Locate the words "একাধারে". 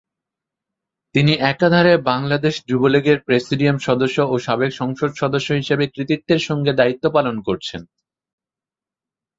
1.51-1.93